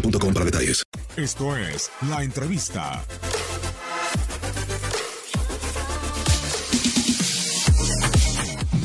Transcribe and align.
boostmobile.com 0.00 0.34
para 0.34 0.44
detalles. 0.44 0.82
Esto 1.16 1.56
es 1.56 1.90
La 2.08 2.22
Entrevista. 2.22 3.04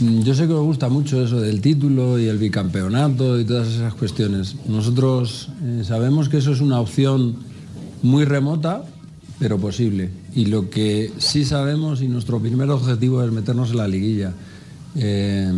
Yo 0.00 0.34
sé 0.34 0.46
que 0.46 0.52
os 0.52 0.64
gusta 0.64 0.88
mucho 0.88 1.24
eso 1.24 1.40
del 1.40 1.60
título 1.60 2.20
y 2.20 2.28
el 2.28 2.38
bicampeonato 2.38 3.40
y 3.40 3.44
todas 3.44 3.68
esas 3.68 3.94
cuestiones. 3.94 4.54
Nosotros 4.66 5.48
eh, 5.64 5.82
sabemos 5.84 6.28
que 6.28 6.36
eso 6.38 6.52
es 6.52 6.60
una 6.60 6.78
opción 6.78 7.36
muy 8.02 8.24
remota, 8.24 8.84
pero 9.40 9.58
posible. 9.58 10.10
Y 10.36 10.46
lo 10.46 10.70
que 10.70 11.12
sí 11.18 11.44
sabemos 11.44 12.00
y 12.00 12.06
nuestro 12.06 12.38
primer 12.38 12.70
objetivo 12.70 13.24
es 13.24 13.32
meternos 13.32 13.70
en 13.70 13.76
la 13.78 13.88
liguilla. 13.88 14.34
Eh, 14.94 15.52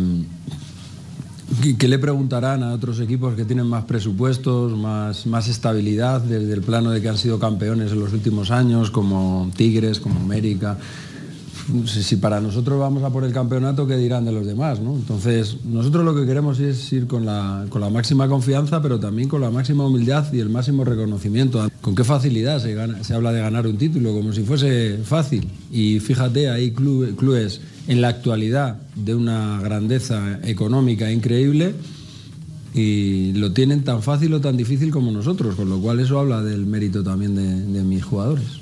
¿qué- 1.61 1.77
¿Qué 1.77 1.87
le 1.87 1.99
preguntarán 1.99 2.63
a 2.63 2.73
otros 2.73 2.99
equipos 2.99 3.35
que 3.35 3.45
tienen 3.45 3.67
más 3.67 3.85
presupuestos, 3.85 4.77
más, 4.77 5.25
más 5.25 5.47
estabilidad 5.47 6.21
desde 6.21 6.53
el 6.53 6.61
plano 6.61 6.91
de 6.91 7.01
que 7.01 7.09
han 7.09 7.17
sido 7.17 7.39
campeones 7.39 7.91
en 7.91 7.99
los 7.99 8.13
últimos 8.13 8.51
años, 8.51 8.91
como 8.91 9.49
Tigres, 9.55 9.99
como 9.99 10.19
América? 10.19 10.77
Si, 11.85 12.15
para 12.17 12.41
nosotros 12.41 12.79
vamos 12.79 13.03
a 13.03 13.11
por 13.11 13.23
el 13.23 13.31
campeonato, 13.31 13.85
¿qué 13.87 13.95
dirán 13.95 14.25
de 14.25 14.31
los 14.31 14.45
demás? 14.45 14.79
Entonces, 14.79 15.57
nosotros 15.63 16.03
lo 16.03 16.13
que 16.15 16.25
queremos 16.25 16.59
es 16.59 16.91
ir 16.91 17.07
con 17.07 17.25
la, 17.25 17.65
con 17.69 17.79
la 17.81 17.89
máxima 17.89 18.27
confianza, 18.27 18.81
pero 18.81 18.99
también 18.99 19.29
con 19.29 19.39
la 19.41 19.51
máxima 19.51 19.85
humildad 19.85 20.33
y 20.33 20.39
el 20.39 20.49
máximo 20.49 20.83
reconocimiento. 20.83 21.69
¿Con 21.79 21.95
qué 21.95 22.03
facilidad 22.03 22.59
se, 22.59 23.13
habla 23.13 23.31
de 23.31 23.39
ganar 23.41 23.67
un 23.67 23.77
título? 23.77 24.11
Como 24.11 24.33
si 24.33 24.41
fuese 24.43 24.97
fácil. 25.05 25.47
Y 25.71 25.99
fíjate, 25.99 26.49
hay 26.49 26.71
clube- 26.71 27.15
clubes 27.15 27.61
en 27.91 27.99
la 27.99 28.07
actualidad 28.07 28.77
de 28.95 29.13
una 29.15 29.59
grandeza 29.61 30.39
económica 30.43 31.11
increíble 31.11 31.75
y 32.73 33.33
lo 33.33 33.51
tienen 33.51 33.83
tan 33.83 34.01
fácil 34.01 34.33
o 34.33 34.39
tan 34.39 34.55
difícil 34.55 34.91
como 34.91 35.11
nosotros, 35.11 35.55
con 35.55 35.69
lo 35.69 35.77
cual 35.81 35.99
eso 35.99 36.17
habla 36.17 36.41
del 36.41 36.65
mérito 36.65 37.03
también 37.03 37.35
de- 37.35 37.65
de 37.65 37.83
mis 37.83 38.01
jugadores. 38.01 38.61